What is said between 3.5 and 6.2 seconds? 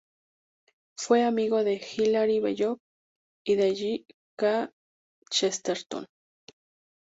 de G. K. Chesterton.